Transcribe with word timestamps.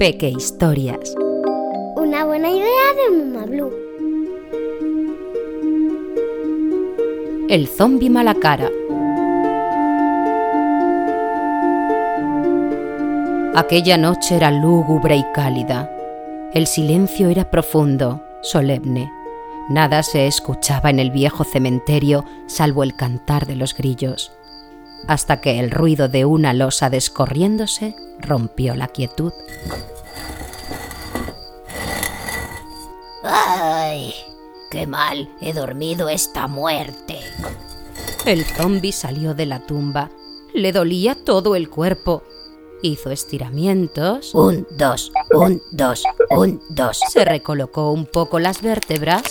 Peque 0.00 0.30
Historias. 0.30 1.14
Una 1.94 2.24
buena 2.24 2.48
idea 2.48 2.94
de 2.96 3.18
Mama 3.18 3.44
Blue. 3.44 3.70
El 7.50 7.68
zombi 7.68 8.08
mala 8.08 8.32
cara. 8.32 8.70
Aquella 13.54 13.98
noche 13.98 14.36
era 14.36 14.50
lúgubre 14.50 15.16
y 15.16 15.24
cálida. 15.34 15.90
El 16.54 16.66
silencio 16.66 17.28
era 17.28 17.50
profundo, 17.50 18.24
solemne. 18.40 19.12
Nada 19.68 20.02
se 20.02 20.26
escuchaba 20.26 20.88
en 20.88 20.98
el 20.98 21.10
viejo 21.10 21.44
cementerio 21.44 22.24
salvo 22.46 22.84
el 22.84 22.96
cantar 22.96 23.44
de 23.44 23.56
los 23.56 23.76
grillos, 23.76 24.32
hasta 25.06 25.40
que 25.40 25.58
el 25.58 25.70
ruido 25.70 26.08
de 26.08 26.24
una 26.24 26.52
losa 26.52 26.90
descorriéndose 26.90 27.94
rompió 28.20 28.74
la 28.74 28.88
quietud. 28.88 29.32
¡Ay! 33.22 34.14
¡Qué 34.70 34.86
mal 34.86 35.28
he 35.40 35.52
dormido 35.52 36.08
esta 36.08 36.46
muerte! 36.46 37.18
El 38.24 38.44
zombi 38.44 38.92
salió 38.92 39.34
de 39.34 39.46
la 39.46 39.66
tumba. 39.66 40.10
Le 40.54 40.72
dolía 40.72 41.14
todo 41.14 41.56
el 41.56 41.70
cuerpo. 41.70 42.22
Hizo 42.82 43.10
estiramientos. 43.10 44.34
Un, 44.34 44.66
dos, 44.70 45.12
un, 45.32 45.60
dos, 45.70 46.02
un, 46.30 46.62
dos. 46.70 47.00
Se 47.10 47.24
recolocó 47.24 47.92
un 47.92 48.06
poco 48.06 48.38
las 48.38 48.62
vértebras 48.62 49.22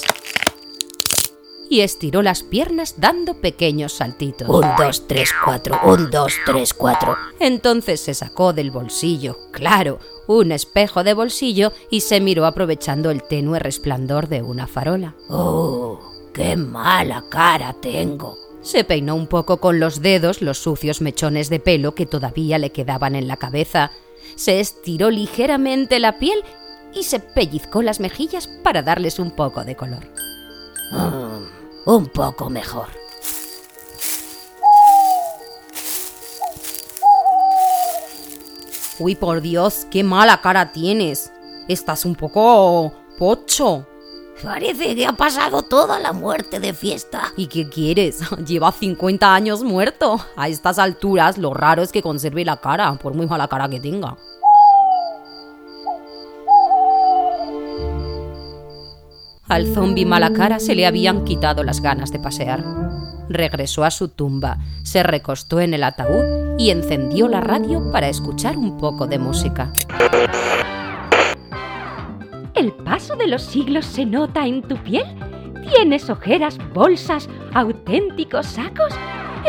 y 1.70 1.82
estiró 1.82 2.22
las 2.22 2.44
piernas 2.44 2.96
dando 2.98 3.36
pequeños 3.36 3.94
saltitos. 3.94 4.50
Un, 4.50 4.66
dos, 4.78 5.08
tres, 5.08 5.32
cuatro. 5.46 5.80
Un, 5.86 6.10
dos, 6.10 6.34
tres, 6.46 6.74
cuatro. 6.74 7.16
Entonces 7.40 8.02
se 8.02 8.14
sacó 8.14 8.54
del 8.54 8.72
bolsillo, 8.72 9.38
claro, 9.52 10.00
un 10.28 10.52
espejo 10.52 11.04
de 11.04 11.14
bolsillo 11.14 11.72
y 11.90 12.02
se 12.02 12.20
miró 12.20 12.46
aprovechando 12.46 13.12
el 13.12 13.24
tenue 13.24 13.60
resplandor 13.60 14.28
de 14.28 14.42
una 14.42 14.68
farola. 14.68 15.16
¡Oh! 15.30 16.00
¡Qué 16.34 16.56
mala 16.56 17.26
cara 17.30 17.76
tengo! 17.82 18.38
Se 18.62 18.84
peinó 18.84 19.16
un 19.16 19.28
poco 19.28 19.58
con 19.58 19.80
los 19.80 20.02
dedos 20.02 20.42
los 20.42 20.58
sucios 20.58 21.02
mechones 21.02 21.50
de 21.50 21.60
pelo 21.60 21.96
que 21.96 22.06
todavía 22.06 22.58
le 22.58 22.72
quedaban 22.72 23.16
en 23.16 23.28
la 23.28 23.38
cabeza. 23.38 23.92
Se 24.36 24.60
estiró 24.60 25.10
ligeramente 25.12 26.00
la 26.00 26.20
piel 26.20 26.44
y 26.94 27.04
se 27.04 27.20
pellizcó 27.20 27.82
las 27.82 28.00
mejillas 28.00 28.48
para 28.64 28.82
darles 28.82 29.20
un 29.20 29.32
poco 29.32 29.64
de 29.64 29.76
color. 29.76 30.06
Mm, 30.92 31.29
un 31.96 32.06
poco 32.06 32.50
mejor. 32.50 32.88
Uy, 39.00 39.16
por 39.16 39.42
Dios, 39.42 39.88
qué 39.90 40.04
mala 40.04 40.42
cara 40.42 40.72
tienes. 40.72 41.32
Estás 41.68 42.06
un 42.06 42.16
poco 42.16 42.94
pocho. 43.18 43.88
Parece 44.44 44.96
que 44.96 45.06
ha 45.06 45.14
pasado 45.14 45.64
toda 45.64 46.00
la 46.00 46.14
muerte 46.14 46.60
de 46.60 46.74
fiesta. 46.74 47.34
¿Y 47.36 47.48
qué 47.48 47.68
quieres? 47.68 48.20
Lleva 48.46 48.72
50 48.72 49.34
años 49.34 49.64
muerto. 49.64 50.20
A 50.36 50.48
estas 50.48 50.80
alturas 50.80 51.38
lo 51.38 51.54
raro 51.54 51.82
es 51.82 51.92
que 51.92 52.02
conserve 52.02 52.46
la 52.46 52.58
cara, 52.58 52.94
por 52.96 53.14
muy 53.14 53.26
mala 53.26 53.48
cara 53.48 53.68
que 53.68 53.80
tenga. 53.80 54.16
Al 59.50 59.66
zombi 59.66 60.06
mala 60.06 60.32
cara 60.32 60.60
se 60.60 60.76
le 60.76 60.86
habían 60.86 61.26
quitado 61.26 61.64
las 61.64 61.82
ganas 61.82 62.12
de 62.12 62.20
pasear. 62.20 62.64
Regresó 63.30 63.84
a 63.84 63.90
su 63.90 64.08
tumba, 64.10 64.60
se 64.84 65.02
recostó 65.02 65.60
en 65.60 65.74
el 65.74 65.84
ataúd 65.84 66.60
y 66.60 66.70
encendió 66.70 67.28
la 67.28 67.42
radio 67.42 67.92
para 67.92 68.10
escuchar 68.10 68.58
un 68.58 68.78
poco 68.78 69.08
de 69.08 69.18
música. 69.18 69.74
¿El 72.54 72.74
paso 72.74 73.16
de 73.16 73.26
los 73.26 73.42
siglos 73.42 73.88
se 73.88 74.06
nota 74.06 74.46
en 74.46 74.62
tu 74.62 74.78
piel? 74.78 75.06
¿Tienes 75.68 76.12
ojeras, 76.12 76.60
bolsas, 76.72 77.28
auténticos 77.52 78.46
sacos? 78.46 78.94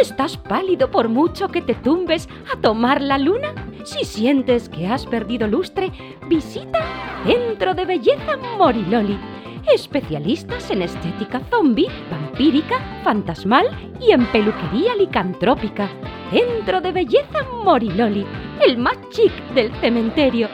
¿Estás 0.00 0.38
pálido 0.38 0.90
por 0.90 1.10
mucho 1.10 1.48
que 1.48 1.60
te 1.60 1.74
tumbes 1.74 2.26
a 2.50 2.58
tomar 2.58 3.02
la 3.02 3.18
luna? 3.18 3.52
Si 3.84 4.06
sientes 4.06 4.70
que 4.70 4.86
has 4.86 5.04
perdido 5.04 5.46
lustre, 5.46 5.92
visita 6.26 6.80
Centro 7.26 7.74
de 7.74 7.84
Belleza 7.84 8.38
Moriloli. 8.56 9.39
Especialistas 9.72 10.70
en 10.70 10.82
estética 10.82 11.40
zombie, 11.50 11.88
vampírica, 12.10 13.02
fantasmal 13.04 13.66
y 14.00 14.12
en 14.12 14.26
peluquería 14.32 14.94
licantrópica. 14.96 15.88
Centro 16.30 16.80
de 16.80 16.92
Belleza 16.92 17.42
Moriloli, 17.64 18.26
el 18.64 18.78
más 18.78 18.96
chic 19.10 19.32
del 19.54 19.72
cementerio. 19.80 20.48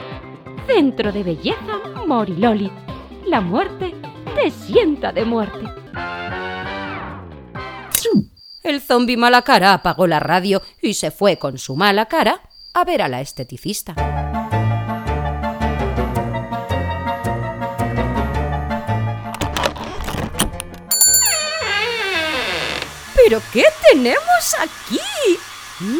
Centro 0.67 1.11
de 1.11 1.23
Belleza 1.23 1.79
Moriloli. 2.05 2.71
La 3.25 3.41
muerte 3.41 3.93
te 4.35 4.51
sienta 4.51 5.11
de 5.11 5.25
muerte. 5.25 5.65
El 8.67 8.81
zombi 8.81 9.15
mala 9.15 9.43
cara 9.43 9.71
apagó 9.71 10.07
la 10.07 10.19
radio 10.19 10.61
y 10.81 10.95
se 10.95 11.09
fue 11.09 11.37
con 11.37 11.57
su 11.57 11.77
mala 11.77 12.07
cara 12.07 12.41
a 12.73 12.83
ver 12.83 13.01
a 13.01 13.07
la 13.07 13.21
esteticista. 13.21 14.26
¿Pero 23.27 23.41
qué 23.51 23.65
tenemos 23.91 24.55
aquí? 24.57 25.01
Mm, 25.81 25.99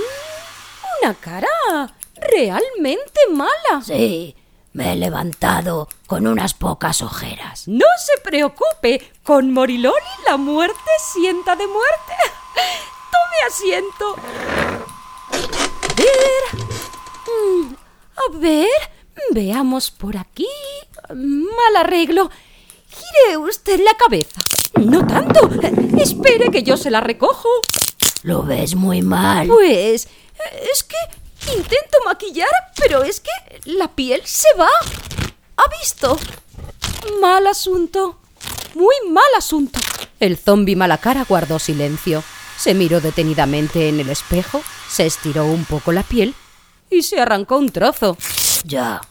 Una 1.03 1.13
cara 1.13 1.93
realmente 2.15 3.19
mala. 3.33 3.81
Sí, 3.85 4.33
me 4.71 4.93
he 4.93 4.95
levantado 4.95 5.89
con 6.05 6.25
unas 6.25 6.53
pocas 6.53 7.01
ojeras. 7.01 7.67
No 7.67 7.85
se 8.05 8.21
preocupe, 8.21 9.11
con 9.23 9.51
Moriloli 9.51 9.93
la 10.25 10.37
muerte 10.37 10.89
sienta 11.13 11.57
de 11.57 11.67
muerte. 11.67 12.13
Tome 13.11 13.37
asiento. 13.45 14.15
A 15.33 15.95
ver. 15.97 16.65
Mm, 17.27 17.75
A 18.15 18.37
ver. 18.37 18.69
Veamos 19.31 19.91
por 19.91 20.15
aquí. 20.15 20.47
Mal 21.09 21.75
arreglo. 21.75 22.31
Gire 22.89 23.35
usted 23.35 23.81
la 23.81 23.95
cabeza. 23.95 24.39
No 24.79 25.05
tanto. 25.05 25.49
Espere 25.97 26.51
que 26.51 26.63
yo 26.63 26.77
se 26.77 26.91
la 26.91 27.01
recojo. 27.01 27.49
Lo 28.23 28.43
ves 28.43 28.75
muy 28.75 29.01
mal. 29.01 29.47
Pues 29.47 30.07
es 30.71 30.83
que 30.83 30.97
intento 31.55 31.97
maquillar, 32.05 32.49
pero 32.75 33.03
es 33.03 33.19
que 33.19 33.31
la 33.65 33.87
piel 33.87 34.21
se 34.25 34.47
va. 34.57 34.69
¿Ha 35.57 35.79
visto? 35.79 36.17
Mal 37.21 37.47
asunto. 37.47 38.19
Muy 38.75 38.95
mal 39.09 39.25
asunto. 39.37 39.79
El 40.19 40.37
zombi 40.37 40.75
mala 40.75 40.97
cara 40.97 41.25
guardó 41.27 41.59
silencio. 41.59 42.23
Se 42.57 42.73
miró 42.73 43.01
detenidamente 43.01 43.87
en 43.87 43.99
el 43.99 44.09
espejo, 44.09 44.63
se 44.89 45.05
estiró 45.05 45.45
un 45.45 45.65
poco 45.65 45.91
la 45.91 46.03
piel 46.03 46.33
y 46.89 47.03
se 47.03 47.19
arrancó 47.19 47.57
un 47.57 47.69
trozo. 47.69 48.17
Ya. 48.63 49.01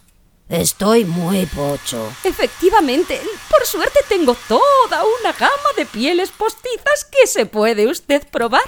Estoy 0.48 1.04
muy 1.04 1.44
pocho. 1.46 2.12
Efectivamente, 2.22 3.20
por 3.50 3.66
suerte 3.66 3.98
tengo 4.08 4.36
toda 4.46 5.02
una 5.20 5.32
gama 5.32 5.70
de 5.76 5.86
pieles 5.86 6.30
postizas 6.30 7.04
que 7.10 7.26
se 7.26 7.46
puede 7.46 7.88
usted 7.88 8.26
probar. 8.28 8.62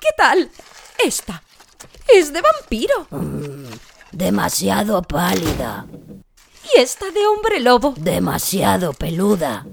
¿Qué 0.00 0.08
tal? 0.16 0.50
Esta. 1.04 1.42
Es 2.08 2.32
de 2.32 2.40
vampiro. 2.40 3.06
Demasiado 4.10 5.02
pálida. 5.02 5.86
Y 6.74 6.80
esta 6.80 7.10
de 7.12 7.26
hombre 7.26 7.60
lobo. 7.60 7.94
Demasiado 7.96 8.92
peluda. 8.94 9.64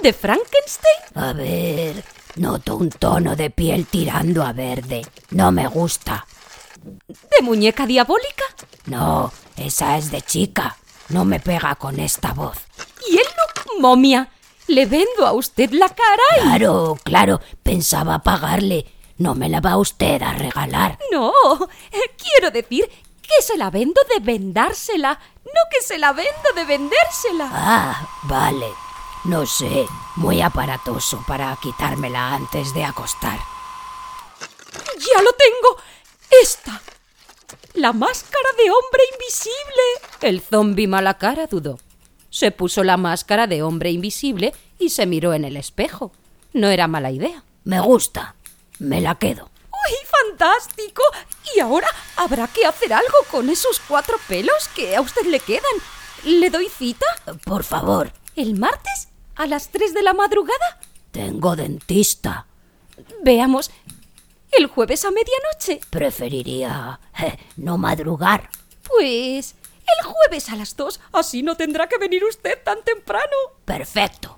¿De 0.00 0.12
Frankenstein? 0.14 0.96
A 1.14 1.32
ver. 1.34 2.04
Noto 2.36 2.76
un 2.76 2.88
tono 2.88 3.36
de 3.36 3.50
piel 3.50 3.86
tirando 3.86 4.42
a 4.42 4.52
verde. 4.52 5.02
No 5.30 5.52
me 5.52 5.66
gusta. 5.68 6.26
¿De 7.06 7.42
muñeca 7.42 7.86
diabólica? 7.86 8.44
No, 8.86 9.32
esa 9.56 9.96
es 9.96 10.10
de 10.10 10.22
chica. 10.22 10.76
No 11.08 11.24
me 11.24 11.40
pega 11.40 11.74
con 11.76 11.98
esta 12.00 12.32
voz. 12.32 12.58
¿Y 13.08 13.16
el 13.16 13.24
look 13.24 13.80
momia? 13.80 14.30
Le 14.66 14.86
vendo 14.86 15.26
a 15.26 15.32
usted 15.32 15.70
la 15.72 15.88
cara 15.88 16.22
y... 16.38 16.40
Claro, 16.42 16.98
claro. 17.02 17.40
Pensaba 17.62 18.20
pagarle. 18.20 18.86
No 19.18 19.34
me 19.34 19.48
la 19.48 19.60
va 19.60 19.76
usted 19.76 20.22
a 20.22 20.32
regalar. 20.32 20.98
No, 21.12 21.32
quiero 22.16 22.50
decir 22.50 22.90
que 23.22 23.42
se 23.42 23.56
la 23.56 23.70
vendo 23.70 24.00
de 24.12 24.20
vendársela, 24.20 25.18
no 25.44 25.60
que 25.70 25.82
se 25.82 25.98
la 25.98 26.12
vendo 26.12 26.52
de 26.54 26.64
vendérsela. 26.64 27.48
Ah, 27.52 28.08
vale. 28.24 28.66
No 29.24 29.46
sé. 29.46 29.86
Muy 30.16 30.42
aparatoso 30.42 31.22
para 31.26 31.56
quitármela 31.56 32.34
antes 32.34 32.74
de 32.74 32.84
acostar. 32.84 33.38
¡Ya 34.98 35.22
lo 35.22 35.32
tengo! 35.32 35.76
¡Esta! 36.42 36.80
La 37.74 37.92
máscara 37.92 38.48
de 38.56 38.70
hombre 38.70 39.02
invisible. 39.12 39.82
El 40.20 40.40
zombi 40.40 40.86
mala 40.86 41.18
cara 41.18 41.46
dudó. 41.46 41.78
Se 42.30 42.50
puso 42.50 42.84
la 42.84 42.96
máscara 42.96 43.46
de 43.46 43.62
hombre 43.62 43.90
invisible 43.90 44.54
y 44.78 44.90
se 44.90 45.06
miró 45.06 45.34
en 45.34 45.44
el 45.44 45.56
espejo. 45.56 46.12
No 46.52 46.68
era 46.68 46.86
mala 46.88 47.10
idea. 47.10 47.44
Me 47.64 47.80
gusta. 47.80 48.34
Me 48.78 49.00
la 49.00 49.16
quedo. 49.16 49.50
¡Uy, 49.70 49.96
¡Fantástico! 50.28 51.02
Y 51.54 51.60
ahora 51.60 51.88
habrá 52.16 52.46
que 52.48 52.64
hacer 52.64 52.92
algo 52.92 53.16
con 53.30 53.50
esos 53.50 53.80
cuatro 53.80 54.18
pelos 54.28 54.68
que 54.74 54.96
a 54.96 55.00
usted 55.00 55.26
le 55.26 55.40
quedan. 55.40 55.62
¿Le 56.24 56.50
doy 56.50 56.68
cita? 56.68 57.06
Por 57.44 57.64
favor, 57.64 58.12
¿El 58.36 58.58
martes? 58.58 59.08
¿A 59.36 59.46
las 59.46 59.68
tres 59.68 59.94
de 59.94 60.02
la 60.02 60.14
madrugada? 60.14 60.80
tengo 61.12 61.54
dentista. 61.54 62.46
Veamos. 63.22 63.70
¿El 64.56 64.66
jueves 64.68 65.04
a 65.04 65.10
medianoche? 65.10 65.80
Preferiría 65.90 67.00
eh, 67.18 67.36
no 67.56 67.76
madrugar. 67.76 68.48
Pues. 68.86 69.56
El 70.00 70.06
jueves 70.06 70.48
a 70.48 70.56
las 70.56 70.76
dos. 70.76 71.00
Así 71.12 71.42
no 71.42 71.56
tendrá 71.56 71.88
que 71.88 71.98
venir 71.98 72.24
usted 72.24 72.62
tan 72.62 72.82
temprano. 72.82 73.36
Perfecto. 73.64 74.36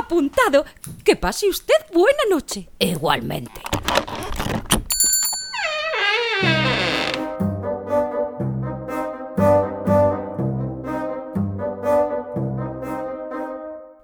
Apuntado. 0.00 0.64
Que 1.04 1.16
pase 1.16 1.48
usted 1.48 1.74
buena 1.92 2.22
noche. 2.30 2.68
Igualmente. 2.78 3.60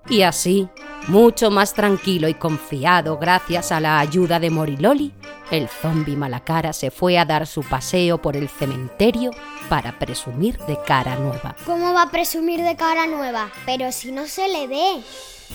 Y 0.09 0.23
así, 0.23 0.69
mucho 1.09 1.51
más 1.51 1.75
tranquilo 1.75 2.29
y 2.29 2.35
confiado 2.35 3.19
gracias 3.19 3.73
a 3.73 3.81
la 3.81 3.99
ayuda 3.99 4.39
de 4.39 4.51
Moriloli, 4.51 5.13
el 5.51 5.69
zombi 5.69 6.17
Malacara 6.17 6.73
se 6.73 6.91
fue 6.91 7.19
a 7.19 7.25
dar 7.25 7.47
su 7.47 7.63
paseo 7.63 8.19
por 8.19 8.37
el 8.37 8.49
cementerio 8.49 9.31
para 9.69 9.99
presumir 9.99 10.59
de 10.67 10.79
cara 10.87 11.17
nueva. 11.17 11.57
¿Cómo 11.67 11.93
va 11.93 12.03
a 12.03 12.11
presumir 12.11 12.63
de 12.63 12.77
cara 12.77 13.07
nueva? 13.07 13.51
Pero 13.67 13.91
si 13.93 14.13
no 14.13 14.27
se 14.27 14.49
le 14.49 14.67
ve. 14.67 15.03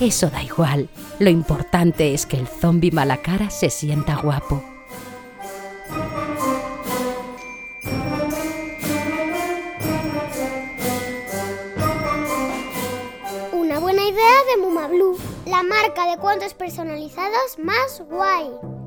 Eso 0.00 0.30
da 0.30 0.42
igual, 0.42 0.88
lo 1.18 1.30
importante 1.30 2.14
es 2.14 2.26
que 2.26 2.36
el 2.36 2.46
zombi 2.46 2.90
Malacara 2.90 3.50
se 3.50 3.70
sienta 3.70 4.16
guapo. 4.16 4.77
La 15.58 15.64
marca 15.64 16.08
de 16.08 16.18
cuentos 16.18 16.54
personalizados 16.54 17.58
más 17.58 18.00
guay. 18.08 18.77